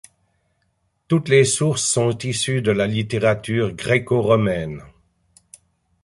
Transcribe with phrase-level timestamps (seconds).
[1.07, 4.81] Toutes les sources sont issues de la littérature gréco-romaine.